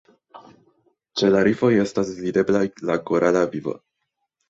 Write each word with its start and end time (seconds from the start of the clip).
Ĉe 1.19 1.29
la 1.35 1.43
rifoj 1.49 1.71
estas 1.83 2.11
videblaj 2.25 2.65
la 2.91 2.99
korala 3.11 3.49
vivo. 3.57 3.81